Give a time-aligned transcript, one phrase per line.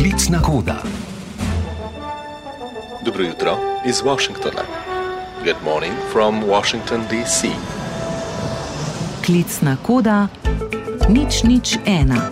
[0.00, 0.76] Klicna koda.
[3.04, 3.56] Dobro jutro
[3.86, 4.62] iz Washingtona.
[5.44, 7.48] Good morning from Washington, D.C.
[9.26, 10.28] Klicna koda
[11.08, 12.30] nič nič ena.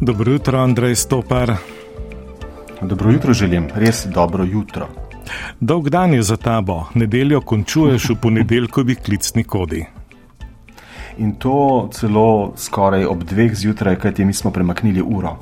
[0.00, 1.56] Dobro jutro, Andrej Stopar.
[2.82, 4.88] Dobro jutro želim, res dobro jutro.
[5.60, 9.95] Dolg dan je za tabo, nedeljo končuješ v ponedeljkovi klicni kodi.
[11.18, 15.36] In to celo skoraj ob dveh zjutraj, kajti mi smo premaknili uro.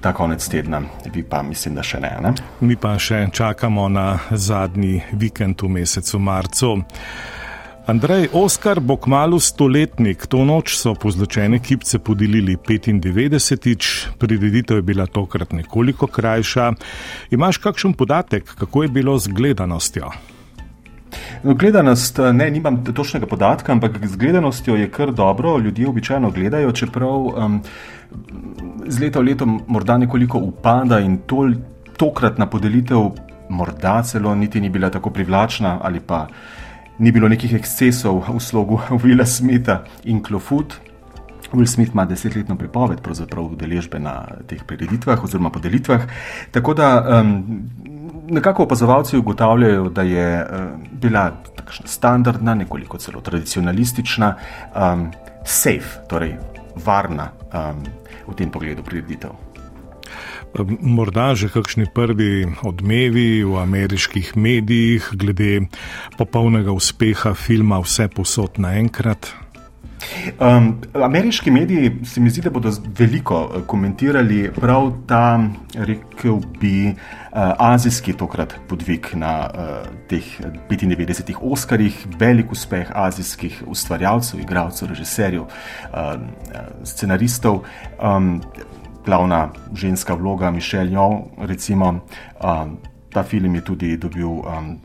[0.00, 0.82] Ta konec tedna,
[1.14, 2.16] vi pa mislim, da še ne.
[2.22, 2.32] ne?
[2.60, 6.72] Mi pa še čakamo na zadnji vikend v mesecu marcu.
[7.86, 10.26] Andrej, Oskar bo kmalo stoletnik.
[10.30, 13.88] To noč so pozločene kipce podelili 95-tič,
[14.18, 16.72] prireditev je bila tokrat nekoliko krajša.
[17.34, 20.12] Imaš kakšen podatek, kako je bilo z gledanostjo?
[21.42, 25.58] No, gledanost, ne, nimam točnega podatka, ampak z gledanostjo je kar dobro.
[25.58, 27.60] Ljudje običajno gledajo, čeprav um,
[28.86, 31.54] z leta v leto morda nekoliko upada in tol,
[31.96, 33.10] tokratna podelitev
[33.52, 36.26] morda celo niti ni bila tako privlačna ali pa
[36.98, 40.78] ni bilo nekih ekscesov v slogu Willa Smitha in Klofut.
[41.52, 42.98] Will Smith ima desetletno prepoved
[43.36, 46.00] udeležbe na teh prireditvah oziroma podelitvah.
[46.50, 47.68] Tako da um,
[48.32, 50.58] nekako opazovalci ugotavljajo, da je uh,
[50.92, 54.34] bila takšna standardna, nekoliko celo tradicionalistična,
[54.74, 55.10] um,
[55.44, 56.36] safe, torej
[56.84, 57.84] varna um,
[58.26, 59.30] v tem pogledu prireditev.
[60.80, 65.64] Morda že kakšni prvi odmevi v ameriških medijih glede
[66.18, 69.32] popolnega uspeha filma Vse posod naenkrat.
[70.40, 75.40] Um, ameriški mediji se mi zdi, da bodo veliko eh, komentirali prav ta,
[75.74, 80.24] rekel bi, uh, azijski tokrat podvig na uh, teh
[80.70, 86.14] 95 Oscarjih, velik uspeh azijskih ustvarjalcev, igralcev, režiserjev, uh,
[86.84, 87.62] scenaristov.
[88.02, 88.40] Um,
[89.04, 92.78] glavna ženska vloga Mišel Jo, recimo, um,
[93.12, 94.78] ta film je tudi dobil um,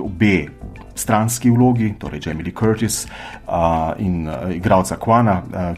[0.00, 0.48] obe
[0.94, 3.06] stranski vlogi, torej Jamie Lee Curtis
[3.46, 5.76] uh, in uh, igralca Kwana, uh,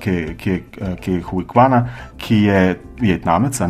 [1.00, 1.87] ki je Hui Kwana,
[2.19, 3.60] ki je vietnamec.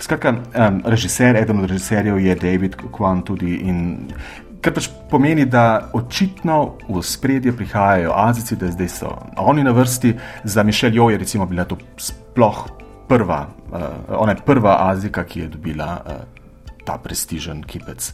[0.00, 4.10] Skratka, um, režiser, eden od režiserjev je David Kwan tudi in.
[4.58, 10.16] Kar pač pomeni, da očitno v spredje prihajajo Azijci, da zdaj so oni na vrsti.
[10.44, 12.66] Za Mišel Jo je recimo bila to sploh
[13.08, 16.12] prva, uh, ona je prva Azijka, ki je dobila uh,
[16.84, 18.12] ta prestižen kipec.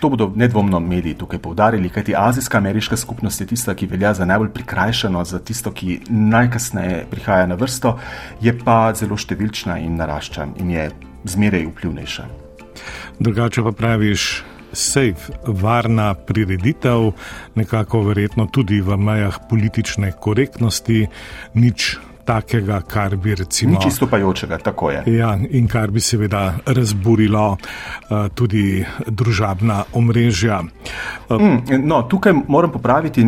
[0.00, 4.24] To bodo nedvomno mediji tukaj povdarili, kajti azijska ameriška skupnost je tista, ki velja za
[4.24, 7.98] najbolj prikrajšano, za tisto, ki najkasneje prihaja na vrsto,
[8.40, 10.88] je pa zelo številčna in narašča in je
[11.28, 12.24] zmeraj vplivnejša.
[13.20, 17.12] Drugače pa praviš, safe, varna prireditev,
[17.54, 21.06] nekako verjetno tudi v mejah politične korektnosti,
[21.54, 23.72] nič takega, kar bi recimo.
[23.72, 25.02] Nič istopajočega, tako je.
[25.16, 30.60] Ja, in kar bi seveda razburilo uh, tudi družabna omrežja.
[31.28, 33.26] Uh, mm, no, tukaj moram popraviti.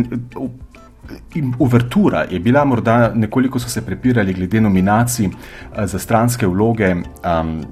[1.59, 6.95] Uvertura je bila morda nekoliko so se prepirali glede nominacij uh, za stranske vloge.
[6.95, 7.63] Um,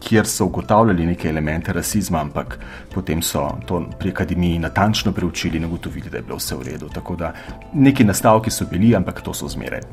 [0.00, 2.54] Kjer so ugotavljali neke elemente rasizma, ampak
[2.94, 6.88] potem so to pri akademiji natančno preučili in ugotovili, da je bilo vse v redu.
[6.88, 7.32] Tako da
[7.74, 9.84] neki nastavki so bili, ampak to so zmeraj.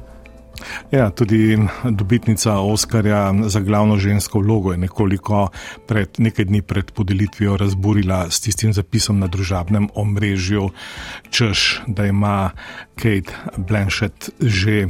[0.91, 5.49] Ja, tudi dobitnica Oskarja za glavno žensko vlogo je nekoliko
[5.87, 10.69] pred, nekaj dni pred podelitvijo razburila s tistim zapisom na družabnem omrežju,
[11.29, 12.51] češ, da ima
[12.95, 14.87] Kate Blanchett že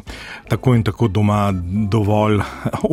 [0.50, 1.52] tako in tako doma
[1.92, 2.40] dovolj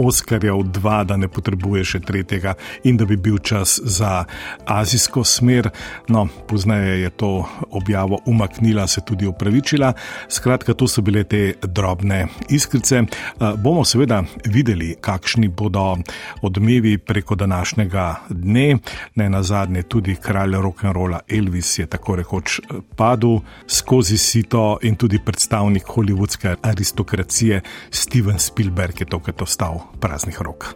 [0.06, 2.54] Oskarjev, dva, da ne potrebuje še tretjega
[2.84, 4.24] in da bi bil čas za
[4.66, 5.70] azijsko smer.
[6.08, 9.92] No, pozneje je to objavo umaknila, se tudi upravičila.
[10.28, 12.96] Skratka, to so bile te drobne izkušnje iskrice.
[12.96, 15.96] Eh, bomo seveda videli, kakšni bodo
[16.42, 18.78] odmevi preko današnjega dne.
[19.14, 24.96] Ne na zadnje, tudi kralj rock'n'rolla Elvis je tako rekoč eh, padel skozi sito in
[24.96, 30.74] tudi predstavnik holivudske aristokracije Steven Spielberg je tokrat ostal praznih rok.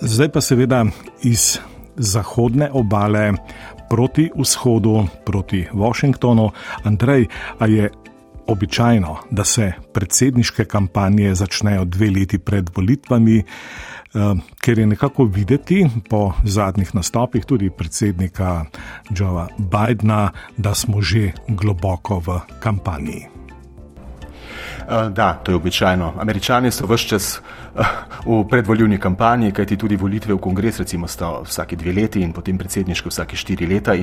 [0.00, 0.84] Zdaj pa seveda
[1.22, 1.58] iz
[1.96, 3.32] zahodne obale.
[3.90, 6.50] Proti vzhodu, proti Washingtonu,
[6.84, 7.26] Andrej,
[7.58, 7.90] a je
[8.50, 13.44] običajno, da se predsedniške kampanje začnejo dve leti pred volitvami, eh,
[14.60, 18.64] ker je nekako videti po zadnjih nastopih tudi predsednika
[19.10, 23.26] Joea Bidna, da smo že globoko v kampanji.
[24.90, 26.14] Eh, da, to je običajno.
[26.18, 27.40] Američani so vse čas
[27.76, 27.84] eh,
[28.26, 32.58] v predvoljivni kampanji, kajti tudi volitve v kongres, recimo, sta vsake dve leti in potem
[32.58, 33.94] predsedniške vsake štiri leta.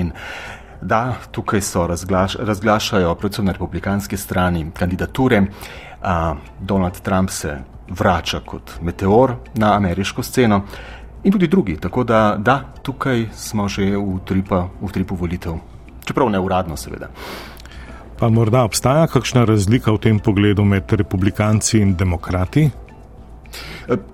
[0.82, 5.42] Da, tukaj so razglaš, razglašajo, predvsem na republikanski strani, kandidature.
[6.60, 7.58] Donald Trump se
[7.90, 10.62] vrača kot meteor na ameriško sceno.
[11.24, 15.58] In tudi drugi, tako da, da tukaj smo že v, tripa, v tripu volitev,
[16.06, 17.10] čeprav ne uradno, seveda.
[18.20, 22.70] Pa morda obstaja kakšna razlika v tem pogledu med republikanci in demokrati?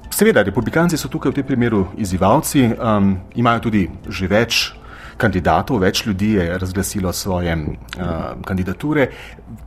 [0.10, 4.74] Seveda, republikanci so tukaj v tem primeru izzivalci, um, imajo tudi že več
[5.18, 8.06] kandidatov, več ljudi je razglasilo svoje uh,
[8.46, 9.08] kandidature.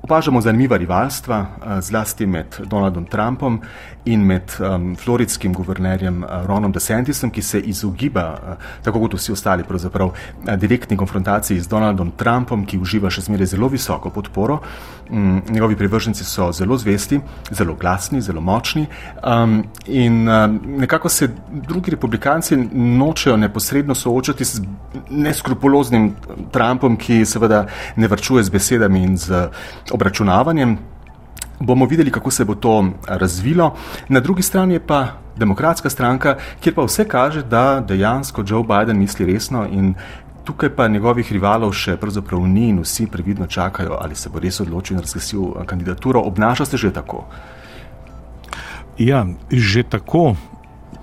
[0.03, 3.61] Opažamo zanimiva rivalstva, uh, zlasti med Donaldom Trumpom
[4.05, 9.33] in med um, floridskim guvernerjem uh, Ronom DeSantisom, ki se izogiba, uh, tako kot vsi
[9.33, 14.61] ostali, pravzaprav uh, direktni konfrontaciji z Donaldom Trumpom, ki uživa še zmeraj zelo visoko podporo.
[15.11, 17.21] Um, njegovi privrženci so zelo zvesti,
[17.51, 18.87] zelo glasni, zelo močni
[19.23, 21.29] um, in um, nekako se
[21.69, 24.63] drugi republikanci nočejo neposredno soočati z
[25.37, 26.15] neskrupuloznim
[26.53, 27.67] Trumpom, ki seveda
[27.97, 29.49] ne vrčuje z besedami in z
[29.93, 30.79] obračunavanjem.
[31.61, 33.75] Bomo videli, kako se bo to razvilo.
[34.09, 38.99] Na drugi strani je pa demokratska stranka, kjer pa vse kaže, da dejansko Joe Biden
[38.99, 39.95] misli resno in
[40.45, 44.61] tukaj pa njegovih rivalov še pravzaprav ni in vsi previdno čakajo, ali se bo res
[44.61, 46.21] odločil in razglasil kandidaturo.
[46.21, 47.25] Obnaša se že tako.
[48.99, 50.37] Ja, že tako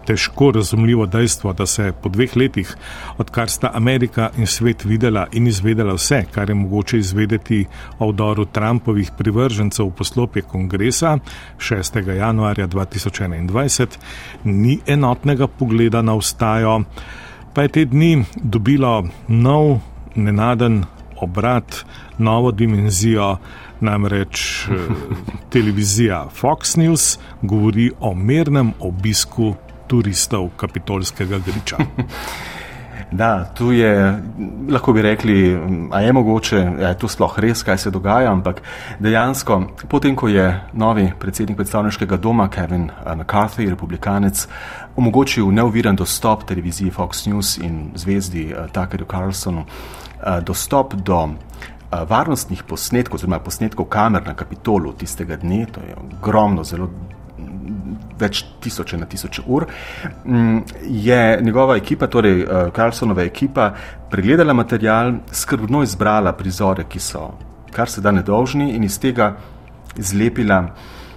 [0.06, 2.76] težko razumljivo dejstvo, da se po dveh letih,
[3.18, 7.66] odkar sta Amerika in svet videla in izvedela vse, kar je mogoče izvedeti
[8.00, 11.18] o vdoru Trumpovih privržencev v poslopje kongresa
[11.58, 12.10] 6.
[12.18, 13.88] januarja 2021,
[14.44, 16.84] ni enotnega pogleda na ustajo,
[17.54, 19.80] pa je te dni dobilo nov,
[20.16, 20.84] nenaden
[21.22, 21.86] obrat,
[22.18, 23.38] novo dimenzijo.
[23.84, 24.76] Namreč eh,
[25.54, 29.56] televizija Fox News govori o mirnem obisku
[29.88, 31.78] turistov kapitolskega griča.
[33.14, 34.20] Da, tu je,
[34.70, 35.60] lahko bi rekli,
[35.92, 38.62] a je mogoče, da je to sploh res, kaj se dogaja, ampak
[39.00, 39.60] dejansko,
[39.90, 44.48] potem, ko je novi predsednik predstavniškega doma, Kevin McCarthy, republikanec,
[44.96, 49.66] omogočil neuviran dostop televiziji Fox News in zvezdi Tuckerju Carlsonu,
[50.42, 51.28] dostop do
[52.10, 56.90] varnostnih posnetkov, oziroma posnetkov kamer na kapitolu tistega dne, to je ogromno, zelo
[58.20, 59.66] več tisoče na tisoče ur,
[60.26, 63.72] mm, je njegova ekipa, torej Karlsonova eh, ekipa,
[64.12, 67.32] pregledala material, skrbno izbrala prizore, ki so
[67.74, 69.34] kar se da nedolžni, in iz tega
[69.98, 70.60] izlepila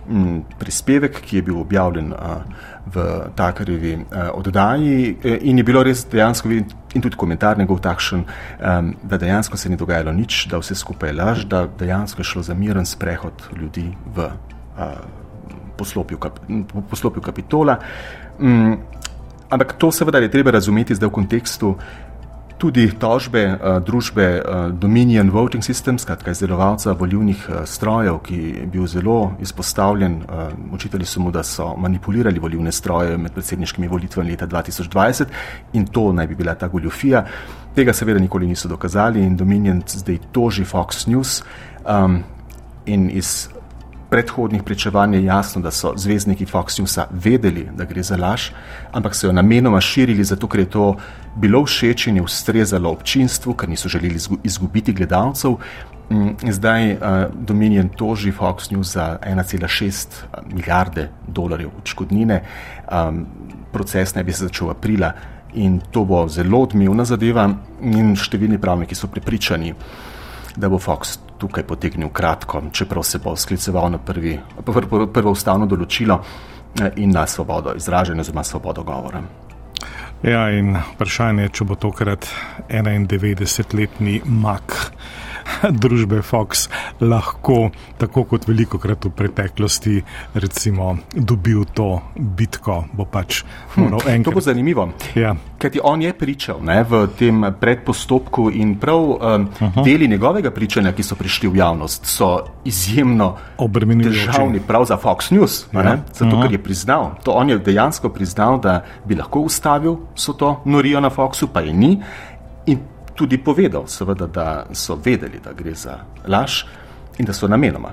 [0.09, 2.65] mm, prispevek, ki je bil objavljen eh,
[2.95, 3.07] v
[3.37, 6.53] Takarjevi eh, oddaji, in je bilo res dejansko.
[6.97, 8.23] In tudi komentar njegov takšen,
[9.05, 12.43] da dejansko se ni dogajalo nič, da vse skupaj je laž, da dejansko je šlo
[12.43, 14.31] za miren sprehod ljudi v
[15.79, 16.41] poslopju, kap,
[16.91, 17.79] poslopju kapitola.
[18.39, 18.77] Um,
[19.51, 21.77] ampak to seveda je treba razumeti zdaj v kontekstu
[22.59, 28.67] tudi tožbe uh, družbe uh, Dominion Voting Systems, skratka izdelovalca volivnih uh, strojev, ki je
[28.73, 30.23] bil zelo izpostavljen.
[30.25, 35.37] Uh, očitali so mu, da so manipulirali volivne stroje med predsedniškimi volitvami leta 2020
[35.73, 37.25] in to naj bi bila ta goljofija.
[37.77, 41.43] Tega seveda nikoli niso dokazali in Dominion zdaj toži Fox News.
[41.85, 42.23] Um,
[42.87, 43.49] in iz
[44.17, 48.49] predhodnih pričevanj je jasno, da so zvezdniki Fox Newsa vedeli, da gre za laž,
[48.93, 50.85] ampak so jo namenoma širili, zato ker je to
[51.37, 55.59] bilo všeč in je ustrezalo občinstvu, ker niso želeli izgubiti gledalcev.
[56.09, 57.01] Mm, zdaj uh,
[57.35, 60.17] Dominion toži Fox News za 1,6
[60.55, 62.41] milijarde dolarjev odškodnine.
[62.89, 63.27] Um,
[63.73, 65.13] proces naj bi se začel aprila
[65.55, 67.51] in to bo zelo odmevna zadeva
[67.83, 69.75] in številni pravniki so prepričani,
[70.57, 75.67] da bo Fox tukaj potegnil kratko, čeprav se bo skliceval na prvi, prvo, prvo ustavno
[75.67, 76.21] določilo
[76.81, 79.23] eh, in na svobodo izražanja, oziroma svobodo govora.
[80.25, 82.27] Ja, in vprašanje je, če bo tokrat
[82.69, 84.75] 91-letni mak.
[85.83, 86.69] družbe Fox
[87.01, 90.03] lahko, tako kot veliko krat v preteklosti,
[90.35, 92.85] recimo, dobil to bitko.
[93.11, 93.45] Pač
[93.77, 94.91] hm, to bo zanimivo.
[95.15, 95.37] Ja.
[95.57, 99.85] Ker ti on je pričal ne, v tem predpostopku in prav um, -huh.
[99.85, 103.37] deli njegovega pričanja, ki so prišli v javnost, so izjemno
[104.03, 105.67] težavni, prav za Fox News.
[105.73, 105.83] Ja.
[105.83, 106.43] Ne, zato, -huh.
[106.43, 111.01] ker je priznal, to on je dejansko priznal, da bi lahko ustavil so to norijo
[111.01, 112.03] na Foxu, pa je ni.
[112.67, 112.79] In
[113.17, 116.65] tudi povedal, seveda, da so vedeli, da gre za laž
[117.19, 117.93] in da so namenoma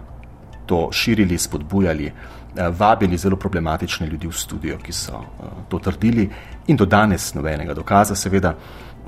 [0.66, 6.30] to širili, spodbujali, eh, vabili zelo problematične ljudi v studio, ki so eh, to trdili,
[6.68, 8.56] in do danes nobenega dokaza, seveda.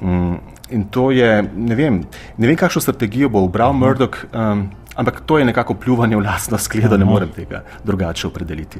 [0.02, 0.36] Mm,
[0.70, 2.02] in to je, ne vem,
[2.38, 3.80] ne vem kakšno strategijo bo obral uh -huh.
[3.80, 8.80] Murdoch, um, Ampak to je nekako pljuvanje v lastno skledo, ne morem tega drugače opredeliti.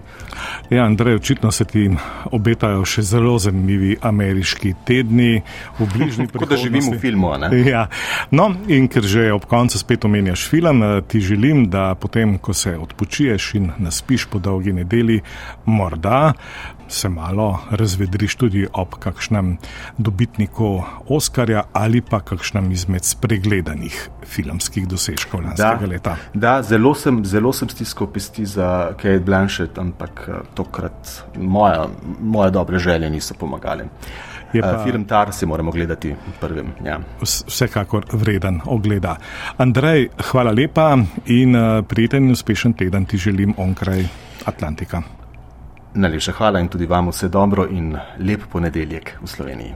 [0.70, 1.90] Ja, Andrej, očitno se ti
[2.32, 5.42] obetajo še zelo zanimivi ameriški tedni
[5.80, 6.40] v bližnji prihodnosti.
[6.40, 7.34] Kot da živim v filmu.
[7.66, 7.88] Ja.
[8.32, 12.78] No, in ker že ob koncu spet omenjaš film, ti želim, da potem, ko se
[12.78, 15.22] odpočiješ in naspiš po dolgi nedeli,
[15.66, 16.34] morda
[16.88, 19.58] se malo razvedriš tudi ob kakšnem
[19.98, 26.05] dobitniku Oskarja ali pa kakšnem izmed spregledanih filmskih dosežkov lanskega Da.
[26.06, 26.18] Leta.
[26.34, 31.88] Da, zelo sem, zelo sem stiskal pesti za Kate Blanchett, ampak eh, tokrat moja,
[32.22, 33.86] moje dobre želje niso pomagale.
[34.54, 34.72] Je Pa...
[34.74, 36.68] pa- Film Tar si moramo gledati prvim.
[36.86, 37.00] Ja.
[37.22, 39.18] Vs- Vsekakor vreden ogleda.
[39.58, 44.06] Andrej, hvala lepa in eh, prijeten in uspešen teden ti želim onkraj
[44.46, 45.02] Atlantika.
[45.96, 49.74] Najlepša hvala in tudi vam vse dobro in lep ponedeljek v Sloveniji.